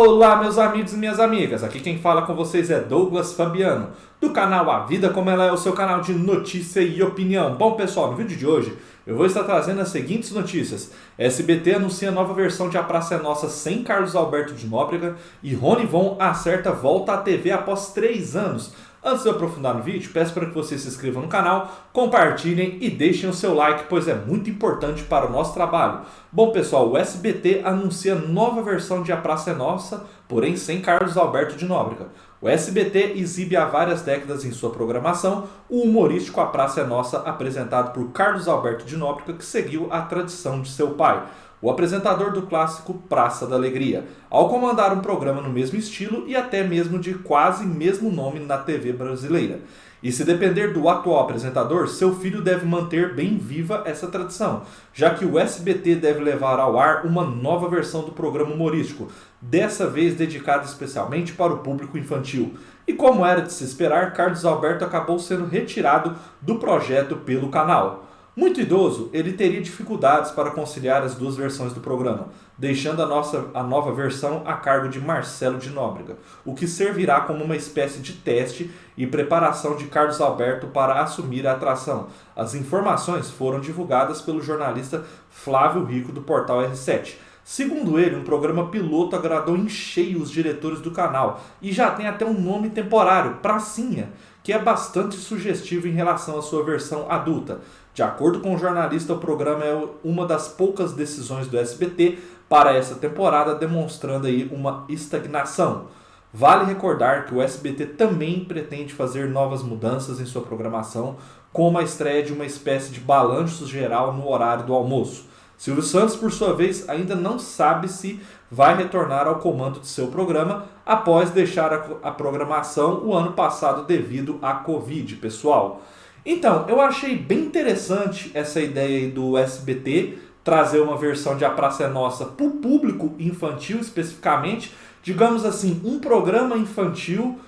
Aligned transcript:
Olá, 0.00 0.36
meus 0.36 0.58
amigos 0.58 0.92
e 0.92 0.96
minhas 0.96 1.18
amigas. 1.18 1.64
Aqui 1.64 1.80
quem 1.80 1.98
fala 1.98 2.22
com 2.22 2.32
vocês 2.32 2.70
é 2.70 2.78
Douglas 2.78 3.32
Fabiano, 3.32 3.88
do 4.20 4.30
canal 4.30 4.70
A 4.70 4.86
Vida 4.86 5.10
Como 5.10 5.28
Ela 5.28 5.46
É, 5.46 5.52
o 5.52 5.56
seu 5.56 5.72
canal 5.72 6.00
de 6.00 6.12
notícia 6.12 6.80
e 6.80 7.02
opinião. 7.02 7.56
Bom, 7.56 7.72
pessoal, 7.72 8.12
no 8.12 8.16
vídeo 8.16 8.36
de 8.36 8.46
hoje 8.46 8.78
eu 9.04 9.16
vou 9.16 9.26
estar 9.26 9.42
trazendo 9.42 9.80
as 9.80 9.88
seguintes 9.88 10.30
notícias. 10.30 10.92
SBT 11.18 11.74
anuncia 11.74 12.12
nova 12.12 12.32
versão 12.32 12.68
de 12.68 12.78
A 12.78 12.82
Praça 12.84 13.16
é 13.16 13.18
Nossa 13.18 13.48
sem 13.48 13.82
Carlos 13.82 14.14
Alberto 14.14 14.54
de 14.54 14.68
Nóbrega 14.68 15.16
e 15.42 15.52
Rony 15.52 15.84
Von 15.84 16.16
acerta 16.20 16.70
volta 16.70 17.14
à 17.14 17.16
TV 17.16 17.50
após 17.50 17.92
três 17.92 18.36
anos. 18.36 18.72
Antes 19.02 19.22
de 19.22 19.28
eu 19.28 19.34
aprofundar 19.34 19.74
no 19.74 19.82
vídeo, 19.82 20.10
peço 20.12 20.34
para 20.34 20.46
que 20.46 20.54
vocês 20.54 20.80
se 20.80 20.88
inscrevam 20.88 21.22
no 21.22 21.28
canal, 21.28 21.72
compartilhem 21.92 22.78
e 22.80 22.90
deixem 22.90 23.30
o 23.30 23.32
seu 23.32 23.54
like, 23.54 23.84
pois 23.88 24.08
é 24.08 24.14
muito 24.14 24.50
importante 24.50 25.04
para 25.04 25.26
o 25.26 25.30
nosso 25.30 25.54
trabalho. 25.54 26.00
Bom 26.32 26.50
pessoal, 26.50 26.90
o 26.90 26.98
SBT 26.98 27.62
anuncia 27.64 28.16
nova 28.16 28.60
versão 28.60 29.02
de 29.04 29.12
A 29.12 29.16
Praça 29.16 29.52
é 29.52 29.54
Nossa, 29.54 30.04
porém 30.26 30.56
sem 30.56 30.80
Carlos 30.80 31.16
Alberto 31.16 31.54
de 31.54 31.64
Nóbrega. 31.64 32.08
O 32.40 32.48
SBT 32.48 33.14
exibe 33.16 33.56
há 33.56 33.66
várias 33.66 34.02
décadas 34.02 34.44
em 34.44 34.52
sua 34.52 34.70
programação 34.70 35.48
o 35.68 35.82
humorístico 35.82 36.40
A 36.40 36.46
Praça 36.46 36.80
é 36.80 36.84
Nossa, 36.84 37.18
apresentado 37.18 37.92
por 37.92 38.10
Carlos 38.10 38.48
Alberto 38.48 38.84
de 38.84 38.96
Nóbrega, 38.96 39.34
que 39.34 39.44
seguiu 39.44 39.86
a 39.92 40.02
tradição 40.02 40.60
de 40.60 40.70
seu 40.70 40.90
pai 40.90 41.24
o 41.60 41.70
apresentador 41.70 42.32
do 42.32 42.42
clássico 42.42 42.94
Praça 43.08 43.46
da 43.46 43.56
Alegria, 43.56 44.04
ao 44.30 44.48
comandar 44.48 44.92
um 44.92 45.00
programa 45.00 45.40
no 45.40 45.50
mesmo 45.50 45.78
estilo 45.78 46.24
e 46.26 46.36
até 46.36 46.62
mesmo 46.62 46.98
de 46.98 47.14
quase 47.14 47.66
mesmo 47.66 48.10
nome 48.10 48.40
na 48.40 48.58
TV 48.58 48.92
brasileira. 48.92 49.60
E 50.00 50.12
se 50.12 50.24
depender 50.24 50.72
do 50.72 50.88
atual 50.88 51.24
apresentador, 51.24 51.88
seu 51.88 52.14
filho 52.14 52.40
deve 52.40 52.64
manter 52.64 53.16
bem 53.16 53.36
viva 53.36 53.82
essa 53.84 54.06
tradição, 54.06 54.62
já 54.94 55.10
que 55.10 55.24
o 55.24 55.36
SBT 55.36 55.96
deve 55.96 56.20
levar 56.20 56.60
ao 56.60 56.78
ar 56.78 57.04
uma 57.04 57.24
nova 57.24 57.68
versão 57.68 58.02
do 58.02 58.12
programa 58.12 58.54
humorístico, 58.54 59.08
dessa 59.40 59.88
vez 59.88 60.14
dedicada 60.14 60.64
especialmente 60.64 61.32
para 61.32 61.52
o 61.52 61.58
público 61.58 61.98
infantil. 61.98 62.54
E 62.86 62.92
como 62.92 63.26
era 63.26 63.42
de 63.42 63.52
se 63.52 63.64
esperar, 63.64 64.12
Carlos 64.12 64.44
Alberto 64.44 64.84
acabou 64.84 65.18
sendo 65.18 65.46
retirado 65.46 66.16
do 66.40 66.60
projeto 66.60 67.16
pelo 67.16 67.48
canal. 67.48 68.07
Muito 68.38 68.60
idoso, 68.60 69.10
ele 69.12 69.32
teria 69.32 69.60
dificuldades 69.60 70.30
para 70.30 70.52
conciliar 70.52 71.02
as 71.02 71.16
duas 71.16 71.34
versões 71.34 71.72
do 71.72 71.80
programa, 71.80 72.28
deixando 72.56 73.02
a, 73.02 73.06
nossa, 73.06 73.46
a 73.52 73.64
nova 73.64 73.92
versão 73.92 74.42
a 74.46 74.52
cargo 74.52 74.88
de 74.88 75.00
Marcelo 75.00 75.58
de 75.58 75.70
Nóbrega, 75.70 76.16
o 76.44 76.54
que 76.54 76.68
servirá 76.68 77.22
como 77.22 77.42
uma 77.42 77.56
espécie 77.56 77.98
de 77.98 78.12
teste 78.12 78.70
e 78.96 79.08
preparação 79.08 79.74
de 79.74 79.86
Carlos 79.86 80.20
Alberto 80.20 80.68
para 80.68 81.02
assumir 81.02 81.48
a 81.48 81.54
atração. 81.54 82.06
As 82.36 82.54
informações 82.54 83.28
foram 83.28 83.58
divulgadas 83.58 84.22
pelo 84.22 84.40
jornalista 84.40 85.02
Flávio 85.28 85.84
Rico 85.84 86.12
do 86.12 86.22
portal 86.22 86.58
R7. 86.58 87.16
Segundo 87.42 87.98
ele, 87.98 88.14
um 88.14 88.22
programa 88.22 88.68
piloto 88.68 89.16
agradou 89.16 89.56
em 89.56 89.68
cheio 89.68 90.22
os 90.22 90.30
diretores 90.30 90.80
do 90.80 90.92
canal 90.92 91.40
e 91.60 91.72
já 91.72 91.90
tem 91.90 92.06
até 92.06 92.24
um 92.24 92.38
nome 92.38 92.70
temporário, 92.70 93.38
Pracinha, 93.42 94.12
que 94.44 94.52
é 94.52 94.58
bastante 94.58 95.16
sugestivo 95.16 95.88
em 95.88 95.92
relação 95.92 96.38
à 96.38 96.42
sua 96.42 96.62
versão 96.62 97.10
adulta. 97.10 97.62
De 97.98 98.02
acordo 98.04 98.38
com 98.38 98.54
o 98.54 98.58
jornalista, 98.58 99.12
o 99.12 99.18
programa 99.18 99.64
é 99.64 99.88
uma 100.04 100.24
das 100.24 100.46
poucas 100.46 100.92
decisões 100.92 101.48
do 101.48 101.58
SBT 101.58 102.16
para 102.48 102.72
essa 102.72 102.94
temporada, 102.94 103.56
demonstrando 103.56 104.28
aí 104.28 104.48
uma 104.52 104.84
estagnação. 104.88 105.86
Vale 106.32 106.64
recordar 106.64 107.26
que 107.26 107.34
o 107.34 107.42
SBT 107.42 107.86
também 107.86 108.44
pretende 108.44 108.94
fazer 108.94 109.28
novas 109.28 109.64
mudanças 109.64 110.20
em 110.20 110.26
sua 110.26 110.42
programação, 110.42 111.16
como 111.52 111.76
a 111.76 111.82
estreia 111.82 112.22
de 112.22 112.32
uma 112.32 112.46
espécie 112.46 112.92
de 112.92 113.00
balanço 113.00 113.66
geral 113.66 114.12
no 114.12 114.30
horário 114.30 114.64
do 114.64 114.74
almoço. 114.74 115.26
Silvio 115.56 115.82
Santos, 115.82 116.14
por 116.14 116.30
sua 116.30 116.54
vez, 116.54 116.88
ainda 116.88 117.16
não 117.16 117.36
sabe 117.36 117.88
se 117.88 118.20
vai 118.48 118.76
retornar 118.76 119.26
ao 119.26 119.40
comando 119.40 119.80
de 119.80 119.88
seu 119.88 120.06
programa 120.06 120.66
após 120.86 121.30
deixar 121.30 121.98
a, 122.04 122.12
programação 122.12 123.00
o 123.04 123.12
ano 123.12 123.32
passado 123.32 123.82
devido 123.82 124.38
à 124.40 124.54
Covid, 124.54 125.16
pessoal. 125.16 125.82
Então, 126.30 126.66
eu 126.68 126.78
achei 126.78 127.16
bem 127.16 127.38
interessante 127.38 128.30
essa 128.34 128.60
ideia 128.60 129.10
do 129.10 129.38
SBT 129.38 130.18
trazer 130.44 130.78
uma 130.78 130.94
versão 130.94 131.38
de 131.38 131.42
A 131.42 131.48
Praça 131.48 131.84
é 131.84 131.88
Nossa 131.88 132.26
para 132.26 132.44
o 132.44 132.50
público 132.50 133.14
infantil 133.18 133.78
especificamente, 133.80 134.74
digamos 135.02 135.46
assim, 135.46 135.80
um 135.82 135.98
programa 135.98 136.54
infantil 136.58 137.38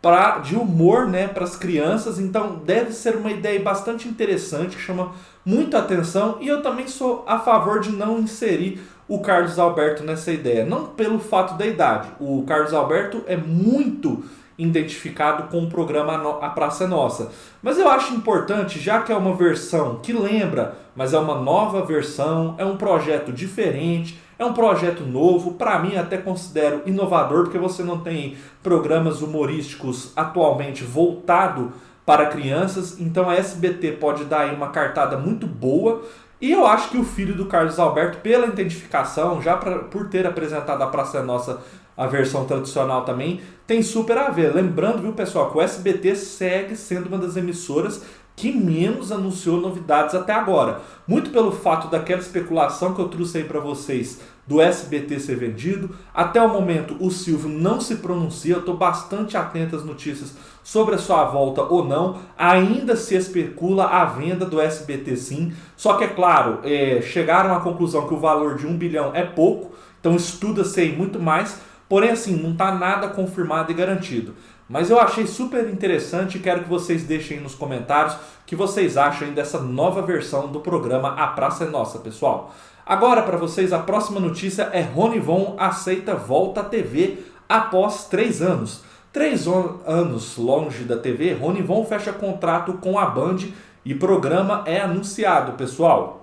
pra, 0.00 0.38
de 0.38 0.54
humor 0.54 1.08
né, 1.08 1.26
para 1.26 1.42
as 1.42 1.56
crianças. 1.56 2.20
Então, 2.20 2.62
deve 2.64 2.92
ser 2.92 3.16
uma 3.16 3.32
ideia 3.32 3.58
bastante 3.58 4.06
interessante 4.06 4.76
que 4.76 4.82
chama 4.82 5.10
muita 5.44 5.80
atenção 5.80 6.38
e 6.40 6.46
eu 6.46 6.62
também 6.62 6.86
sou 6.86 7.24
a 7.26 7.40
favor 7.40 7.80
de 7.80 7.90
não 7.90 8.20
inserir 8.20 8.80
o 9.08 9.18
Carlos 9.18 9.58
Alberto 9.58 10.04
nessa 10.04 10.30
ideia, 10.30 10.64
não 10.64 10.86
pelo 10.86 11.18
fato 11.18 11.58
da 11.58 11.66
idade. 11.66 12.08
O 12.20 12.44
Carlos 12.46 12.72
Alberto 12.72 13.20
é 13.26 13.36
muito 13.36 14.22
identificado 14.58 15.44
com 15.44 15.62
o 15.62 15.68
programa 15.68 16.38
A 16.40 16.50
Praça 16.50 16.86
Nossa. 16.86 17.30
Mas 17.62 17.78
eu 17.78 17.88
acho 17.88 18.12
importante, 18.12 18.80
já 18.80 19.00
que 19.00 19.12
é 19.12 19.16
uma 19.16 19.34
versão 19.34 20.00
que 20.02 20.12
lembra, 20.12 20.76
mas 20.96 21.14
é 21.14 21.18
uma 21.18 21.40
nova 21.40 21.84
versão, 21.84 22.56
é 22.58 22.64
um 22.64 22.76
projeto 22.76 23.32
diferente, 23.32 24.20
é 24.36 24.44
um 24.44 24.52
projeto 24.52 25.04
novo, 25.04 25.54
para 25.54 25.78
mim 25.78 25.96
até 25.96 26.16
considero 26.16 26.82
inovador, 26.86 27.44
porque 27.44 27.58
você 27.58 27.82
não 27.82 28.00
tem 28.00 28.36
programas 28.62 29.22
humorísticos 29.22 30.12
atualmente 30.16 30.82
voltado 30.82 31.72
para 32.04 32.26
crianças, 32.26 32.98
então 33.00 33.28
a 33.28 33.34
SBT 33.34 33.92
pode 33.92 34.24
dar 34.24 34.40
aí 34.40 34.54
uma 34.54 34.68
cartada 34.68 35.16
muito 35.16 35.46
boa. 35.46 36.02
E 36.40 36.52
eu 36.52 36.64
acho 36.66 36.88
que 36.90 36.96
o 36.96 37.04
filho 37.04 37.34
do 37.34 37.46
Carlos 37.46 37.78
Alberto, 37.78 38.18
pela 38.18 38.46
identificação, 38.46 39.42
já 39.42 39.56
pra, 39.56 39.80
por 39.80 40.08
ter 40.08 40.24
apresentado 40.24 40.80
a 40.82 40.86
Praça 40.86 41.22
Nossa 41.22 41.60
a 41.98 42.06
versão 42.06 42.44
tradicional 42.44 43.04
também, 43.04 43.40
tem 43.66 43.82
super 43.82 44.16
a 44.16 44.30
ver. 44.30 44.54
Lembrando, 44.54 45.02
viu, 45.02 45.12
pessoal, 45.12 45.50
que 45.50 45.58
o 45.58 45.60
SBT 45.60 46.14
segue 46.14 46.76
sendo 46.76 47.08
uma 47.08 47.18
das 47.18 47.36
emissoras 47.36 48.02
que 48.36 48.52
menos 48.52 49.10
anunciou 49.10 49.60
novidades 49.60 50.14
até 50.14 50.32
agora. 50.32 50.80
Muito 51.08 51.30
pelo 51.30 51.50
fato 51.50 51.88
daquela 51.88 52.20
especulação 52.20 52.94
que 52.94 53.00
eu 53.00 53.08
trouxe 53.08 53.38
aí 53.38 53.44
para 53.44 53.58
vocês 53.58 54.20
do 54.46 54.60
SBT 54.62 55.18
ser 55.18 55.34
vendido. 55.34 55.90
Até 56.14 56.40
o 56.40 56.48
momento 56.48 56.96
o 57.00 57.10
Silvio 57.10 57.48
não 57.48 57.80
se 57.80 57.96
pronuncia, 57.96 58.54
eu 58.54 58.60
estou 58.60 58.76
bastante 58.76 59.36
atento 59.36 59.74
às 59.74 59.84
notícias 59.84 60.36
sobre 60.62 60.94
a 60.94 60.98
sua 60.98 61.24
volta 61.24 61.62
ou 61.62 61.84
não. 61.84 62.18
Ainda 62.38 62.94
se 62.94 63.16
especula 63.16 63.86
a 63.86 64.04
venda 64.04 64.46
do 64.46 64.60
SBT 64.60 65.16
sim, 65.16 65.52
só 65.76 65.94
que 65.94 66.04
é 66.04 66.08
claro, 66.08 66.60
é, 66.62 67.02
chegaram 67.02 67.52
à 67.52 67.58
conclusão 67.58 68.06
que 68.06 68.14
o 68.14 68.20
valor 68.20 68.56
de 68.56 68.68
um 68.68 68.76
bilhão 68.76 69.10
é 69.14 69.24
pouco, 69.24 69.74
então 69.98 70.14
estuda-se 70.14 70.86
muito 70.90 71.18
mais. 71.18 71.60
Porém, 71.88 72.10
assim, 72.10 72.36
não 72.36 72.52
está 72.52 72.74
nada 72.74 73.08
confirmado 73.08 73.72
e 73.72 73.74
garantido. 73.74 74.34
Mas 74.68 74.90
eu 74.90 75.00
achei 75.00 75.26
super 75.26 75.66
interessante 75.68 76.36
e 76.36 76.40
quero 76.40 76.62
que 76.62 76.68
vocês 76.68 77.04
deixem 77.04 77.40
nos 77.40 77.54
comentários 77.54 78.14
o 78.14 78.18
que 78.44 78.54
vocês 78.54 78.98
acham 78.98 79.32
dessa 79.32 79.58
nova 79.60 80.02
versão 80.02 80.48
do 80.48 80.60
programa 80.60 81.14
A 81.14 81.28
Praça 81.28 81.64
é 81.64 81.68
Nossa, 81.68 81.98
pessoal. 81.98 82.54
Agora, 82.84 83.22
para 83.22 83.38
vocês, 83.38 83.72
a 83.72 83.78
próxima 83.78 84.20
notícia 84.20 84.68
é 84.72 84.82
Rony 84.82 85.18
Von 85.18 85.56
aceita 85.58 86.14
volta 86.14 86.60
à 86.60 86.64
TV 86.64 87.18
após 87.48 88.04
três 88.04 88.42
anos. 88.42 88.82
Três 89.10 89.46
anos 89.46 90.36
longe 90.36 90.84
da 90.84 90.96
TV, 90.96 91.32
Rony 91.32 91.62
Von 91.62 91.84
fecha 91.84 92.12
contrato 92.12 92.74
com 92.74 92.98
a 92.98 93.06
Band 93.06 93.38
e 93.84 93.94
programa 93.94 94.62
é 94.66 94.80
anunciado, 94.80 95.52
pessoal. 95.52 96.17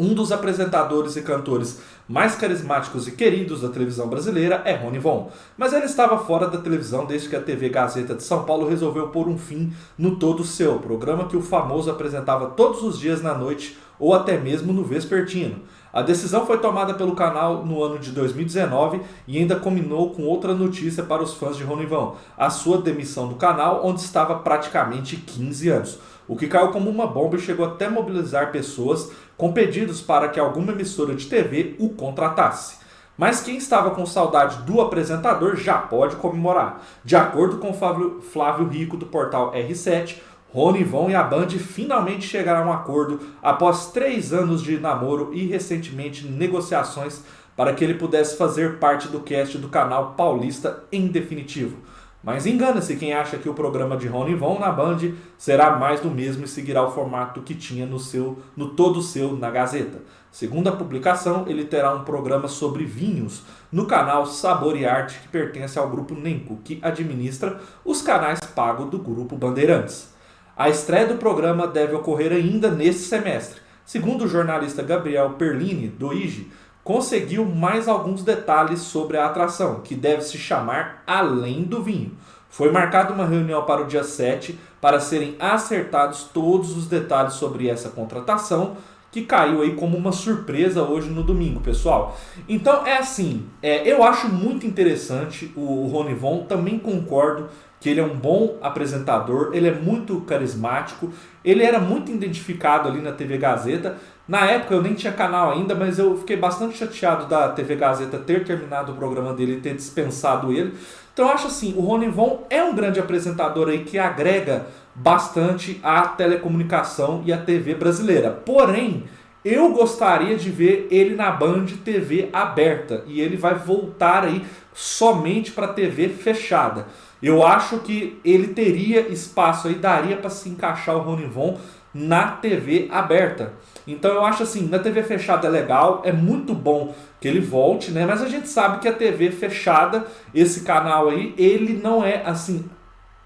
Um 0.00 0.14
dos 0.14 0.32
apresentadores 0.32 1.14
e 1.16 1.20
cantores 1.20 1.78
mais 2.08 2.34
carismáticos 2.34 3.06
e 3.06 3.12
queridos 3.12 3.60
da 3.60 3.68
televisão 3.68 4.08
brasileira 4.08 4.62
é 4.64 4.74
Rony 4.74 4.98
Von, 4.98 5.30
mas 5.58 5.74
ele 5.74 5.84
estava 5.84 6.16
fora 6.16 6.48
da 6.48 6.56
televisão 6.56 7.04
desde 7.04 7.28
que 7.28 7.36
a 7.36 7.42
TV 7.42 7.68
Gazeta 7.68 8.14
de 8.14 8.22
São 8.22 8.46
Paulo 8.46 8.66
resolveu 8.66 9.08
pôr 9.08 9.28
um 9.28 9.36
fim 9.36 9.74
no 9.98 10.16
Todo 10.16 10.42
Seu, 10.42 10.78
programa 10.78 11.28
que 11.28 11.36
o 11.36 11.42
famoso 11.42 11.90
apresentava 11.90 12.46
todos 12.46 12.82
os 12.82 12.98
dias 12.98 13.20
na 13.20 13.34
noite 13.34 13.76
ou 13.98 14.14
até 14.14 14.38
mesmo 14.38 14.72
no 14.72 14.82
vespertino. 14.82 15.56
A 15.92 16.02
decisão 16.02 16.46
foi 16.46 16.58
tomada 16.58 16.94
pelo 16.94 17.16
canal 17.16 17.66
no 17.66 17.82
ano 17.82 17.98
de 17.98 18.12
2019 18.12 19.00
e 19.26 19.38
ainda 19.38 19.56
combinou 19.56 20.10
com 20.10 20.22
outra 20.22 20.54
notícia 20.54 21.02
para 21.02 21.22
os 21.22 21.34
fãs 21.34 21.56
de 21.56 21.64
Ronivão, 21.64 22.14
a 22.38 22.48
sua 22.48 22.80
demissão 22.80 23.26
do 23.26 23.34
canal, 23.34 23.84
onde 23.84 24.00
estava 24.00 24.36
praticamente 24.36 25.16
15 25.16 25.68
anos. 25.68 25.98
O 26.28 26.36
que 26.36 26.46
caiu 26.46 26.68
como 26.68 26.88
uma 26.88 27.08
bomba 27.08 27.36
e 27.36 27.40
chegou 27.40 27.66
até 27.66 27.88
mobilizar 27.88 28.52
pessoas 28.52 29.10
com 29.36 29.52
pedidos 29.52 30.00
para 30.00 30.28
que 30.28 30.38
alguma 30.38 30.70
emissora 30.70 31.12
de 31.12 31.26
TV 31.26 31.74
o 31.80 31.88
contratasse. 31.88 32.78
Mas 33.18 33.40
quem 33.42 33.56
estava 33.56 33.90
com 33.90 34.06
saudade 34.06 34.62
do 34.62 34.80
apresentador 34.80 35.56
já 35.56 35.76
pode 35.76 36.16
comemorar. 36.16 36.80
De 37.04 37.16
acordo 37.16 37.58
com 37.58 37.74
Flávio 37.74 38.68
Rico 38.68 38.96
do 38.96 39.06
portal 39.06 39.52
R7, 39.52 40.18
Rony 40.52 40.82
Von 40.82 41.08
e 41.08 41.14
a 41.14 41.22
Band 41.22 41.50
finalmente 41.50 42.26
chegaram 42.26 42.64
a 42.64 42.70
um 42.70 42.72
acordo 42.72 43.20
após 43.40 43.92
três 43.92 44.32
anos 44.32 44.62
de 44.62 44.78
namoro 44.78 45.30
e 45.32 45.46
recentemente 45.46 46.26
negociações 46.26 47.22
para 47.56 47.72
que 47.72 47.84
ele 47.84 47.94
pudesse 47.94 48.36
fazer 48.36 48.78
parte 48.78 49.06
do 49.06 49.20
cast 49.20 49.56
do 49.58 49.68
canal 49.68 50.14
paulista 50.16 50.82
em 50.90 51.06
definitivo. 51.06 51.76
Mas 52.22 52.46
engana-se 52.46 52.96
quem 52.96 53.14
acha 53.14 53.38
que 53.38 53.48
o 53.48 53.54
programa 53.54 53.96
de 53.96 54.08
Rony 54.08 54.34
Von 54.34 54.58
na 54.58 54.70
Band 54.70 54.98
será 55.38 55.76
mais 55.76 56.00
do 56.00 56.10
mesmo 56.10 56.44
e 56.44 56.48
seguirá 56.48 56.82
o 56.82 56.90
formato 56.90 57.40
que 57.42 57.54
tinha 57.54 57.86
no 57.86 57.98
seu 57.98 58.38
no 58.56 58.70
todo 58.70 59.00
seu 59.00 59.36
na 59.36 59.50
Gazeta. 59.50 60.02
Segundo 60.32 60.68
a 60.68 60.72
publicação, 60.72 61.44
ele 61.46 61.64
terá 61.64 61.94
um 61.94 62.04
programa 62.04 62.48
sobre 62.48 62.84
vinhos 62.84 63.42
no 63.70 63.86
canal 63.86 64.26
Sabor 64.26 64.76
e 64.76 64.84
Arte, 64.84 65.20
que 65.20 65.28
pertence 65.28 65.78
ao 65.78 65.88
grupo 65.88 66.14
Nenco, 66.14 66.58
que 66.64 66.78
administra 66.82 67.58
os 67.84 68.02
canais 68.02 68.40
pagos 68.40 68.90
do 68.90 68.98
grupo 68.98 69.36
Bandeirantes. 69.36 70.19
A 70.60 70.68
estreia 70.68 71.06
do 71.06 71.14
programa 71.14 71.66
deve 71.66 71.94
ocorrer 71.94 72.32
ainda 72.32 72.70
neste 72.70 73.04
semestre. 73.04 73.62
Segundo 73.82 74.26
o 74.26 74.28
jornalista 74.28 74.82
Gabriel 74.82 75.30
Perlini, 75.38 75.88
do 75.88 76.12
IGE, 76.12 76.52
conseguiu 76.84 77.46
mais 77.46 77.88
alguns 77.88 78.22
detalhes 78.22 78.80
sobre 78.80 79.16
a 79.16 79.24
atração, 79.24 79.80
que 79.80 79.94
deve 79.94 80.20
se 80.20 80.36
chamar 80.36 81.02
Além 81.06 81.62
do 81.62 81.82
Vinho. 81.82 82.14
Foi 82.50 82.70
marcada 82.70 83.14
uma 83.14 83.24
reunião 83.24 83.64
para 83.64 83.80
o 83.80 83.86
dia 83.86 84.04
7 84.04 84.60
para 84.82 85.00
serem 85.00 85.34
acertados 85.40 86.24
todos 86.24 86.76
os 86.76 86.86
detalhes 86.86 87.32
sobre 87.32 87.66
essa 87.66 87.88
contratação, 87.88 88.76
que 89.10 89.22
caiu 89.22 89.62
aí 89.62 89.74
como 89.74 89.96
uma 89.96 90.12
surpresa 90.12 90.82
hoje 90.82 91.08
no 91.08 91.22
domingo, 91.22 91.60
pessoal. 91.60 92.18
Então 92.46 92.86
é 92.86 92.98
assim, 92.98 93.46
é, 93.62 93.90
eu 93.90 94.02
acho 94.02 94.28
muito 94.28 94.66
interessante 94.66 95.50
o 95.56 95.86
Rony 95.86 96.12
Von, 96.12 96.44
também 96.44 96.78
concordo 96.78 97.48
que 97.80 97.88
ele 97.88 97.98
é 97.98 98.04
um 98.04 98.14
bom 98.14 98.58
apresentador, 98.60 99.50
ele 99.54 99.66
é 99.66 99.72
muito 99.72 100.20
carismático, 100.20 101.10
ele 101.42 101.64
era 101.64 101.78
muito 101.80 102.12
identificado 102.12 102.86
ali 102.86 103.00
na 103.00 103.12
TV 103.12 103.38
Gazeta. 103.38 103.96
Na 104.28 104.44
época 104.44 104.74
eu 104.74 104.82
nem 104.82 104.92
tinha 104.92 105.12
canal 105.12 105.50
ainda, 105.50 105.74
mas 105.74 105.98
eu 105.98 106.18
fiquei 106.18 106.36
bastante 106.36 106.76
chateado 106.76 107.26
da 107.26 107.48
TV 107.48 107.76
Gazeta 107.76 108.18
ter 108.18 108.44
terminado 108.44 108.92
o 108.92 108.94
programa 108.96 109.32
dele 109.32 109.54
e 109.54 109.60
ter 109.60 109.74
dispensado 109.74 110.52
ele. 110.52 110.74
Então 111.14 111.26
eu 111.26 111.32
acho 111.32 111.46
assim, 111.46 111.74
o 111.74 111.80
Rony 111.80 112.08
Von 112.08 112.44
é 112.50 112.62
um 112.62 112.74
grande 112.74 113.00
apresentador 113.00 113.68
aí 113.68 113.82
que 113.82 113.98
agrega 113.98 114.66
bastante 114.94 115.80
à 115.82 116.02
telecomunicação 116.02 117.22
e 117.24 117.32
à 117.32 117.38
TV 117.38 117.74
brasileira. 117.74 118.30
Porém, 118.30 119.04
eu 119.42 119.72
gostaria 119.72 120.36
de 120.36 120.50
ver 120.50 120.86
ele 120.90 121.14
na 121.14 121.30
Band 121.30 121.64
TV 121.82 122.28
aberta 122.30 123.02
e 123.06 123.22
ele 123.22 123.38
vai 123.38 123.54
voltar 123.54 124.24
aí 124.24 124.44
somente 124.74 125.50
para 125.50 125.68
TV 125.68 126.10
fechada. 126.10 126.86
Eu 127.22 127.46
acho 127.46 127.78
que 127.80 128.18
ele 128.24 128.48
teria 128.48 129.08
espaço 129.08 129.68
aí, 129.68 129.74
daria 129.74 130.16
para 130.16 130.30
se 130.30 130.48
encaixar 130.48 130.96
o 130.96 131.00
Rony 131.00 131.26
Von 131.26 131.58
na 131.92 132.28
TV 132.28 132.88
aberta. 132.90 133.52
Então 133.86 134.12
eu 134.12 134.24
acho 134.24 134.42
assim, 134.42 134.68
na 134.68 134.78
TV 134.78 135.02
fechada 135.02 135.46
é 135.46 135.50
legal, 135.50 136.02
é 136.04 136.12
muito 136.12 136.54
bom 136.54 136.94
que 137.20 137.26
ele 137.26 137.40
volte, 137.40 137.90
né? 137.90 138.06
Mas 138.06 138.22
a 138.22 138.28
gente 138.28 138.48
sabe 138.48 138.78
que 138.78 138.88
a 138.88 138.92
TV 138.92 139.30
fechada, 139.30 140.06
esse 140.34 140.60
canal 140.60 141.08
aí, 141.08 141.34
ele 141.36 141.74
não 141.74 142.04
é 142.04 142.22
assim 142.24 142.64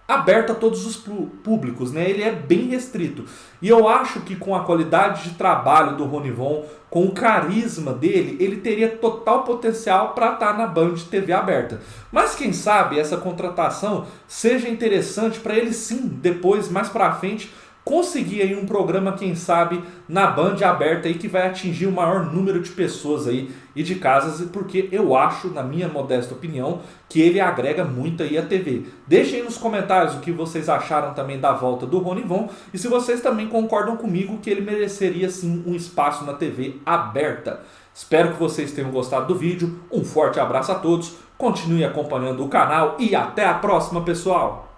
aberto 0.06 0.52
a 0.52 0.54
todos 0.54 0.86
os 0.86 0.96
públicos, 1.42 1.90
né? 1.90 2.08
Ele 2.08 2.22
é 2.22 2.30
bem 2.30 2.68
restrito. 2.68 3.24
E 3.60 3.68
eu 3.68 3.88
acho 3.88 4.20
que 4.20 4.36
com 4.36 4.54
a 4.54 4.64
qualidade 4.64 5.30
de 5.30 5.36
trabalho 5.36 5.96
do 5.96 6.04
Ronivon, 6.04 6.66
com 6.90 7.06
o 7.06 7.12
carisma 7.12 7.92
dele, 7.92 8.36
ele 8.38 8.58
teria 8.58 8.88
total 8.88 9.44
potencial 9.44 10.12
para 10.12 10.34
estar 10.34 10.52
tá 10.52 10.58
na 10.58 10.66
Band 10.66 10.94
TV 11.10 11.32
aberta. 11.32 11.80
Mas 12.12 12.34
quem 12.34 12.52
sabe 12.52 12.98
essa 12.98 13.16
contratação 13.16 14.06
seja 14.28 14.68
interessante 14.68 15.40
para 15.40 15.56
ele 15.56 15.72
sim, 15.72 16.06
depois 16.06 16.68
mais 16.68 16.88
para 16.88 17.14
frente 17.14 17.50
conseguir 17.84 18.42
aí 18.42 18.56
um 18.56 18.64
programa, 18.64 19.12
quem 19.12 19.34
sabe, 19.34 19.82
na 20.08 20.26
Band 20.26 20.56
aberta 20.64 21.06
aí 21.06 21.14
que 21.14 21.28
vai 21.28 21.46
atingir 21.46 21.86
o 21.86 21.92
maior 21.92 22.32
número 22.32 22.62
de 22.62 22.70
pessoas 22.70 23.28
aí 23.28 23.50
e 23.76 23.82
de 23.82 23.96
casas, 23.96 24.48
porque 24.48 24.88
eu 24.90 25.14
acho, 25.14 25.48
na 25.48 25.62
minha 25.62 25.88
modesta 25.88 26.32
opinião, 26.32 26.80
que 27.08 27.20
ele 27.20 27.40
agrega 27.40 27.84
muito 27.84 28.22
aí 28.22 28.38
a 28.38 28.42
TV. 28.42 28.84
Deixem 29.06 29.42
nos 29.42 29.58
comentários 29.58 30.14
o 30.14 30.20
que 30.20 30.32
vocês 30.32 30.68
acharam 30.68 31.12
também 31.12 31.38
da 31.38 31.52
volta 31.52 31.84
do 31.84 31.98
Rony 31.98 32.22
Von 32.22 32.48
e 32.72 32.78
se 32.78 32.88
vocês 32.88 33.20
também 33.20 33.48
concordam 33.48 33.96
comigo 33.96 34.38
que 34.38 34.48
ele 34.48 34.62
mereceria 34.62 35.28
sim 35.28 35.62
um 35.66 35.74
espaço 35.74 36.24
na 36.24 36.32
TV 36.32 36.76
aberta. 36.86 37.60
Espero 37.92 38.32
que 38.32 38.40
vocês 38.40 38.72
tenham 38.72 38.90
gostado 38.90 39.26
do 39.26 39.38
vídeo. 39.38 39.78
Um 39.92 40.04
forte 40.04 40.40
abraço 40.40 40.72
a 40.72 40.76
todos. 40.76 41.16
Continue 41.38 41.84
acompanhando 41.84 42.44
o 42.44 42.48
canal 42.48 42.96
e 42.98 43.14
até 43.14 43.46
a 43.46 43.54
próxima, 43.54 44.02
pessoal. 44.02 44.68